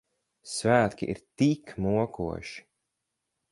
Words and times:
Svētki 0.51 1.09
ir 1.15 1.21
tik 1.43 1.75
mokoši. 1.87 2.67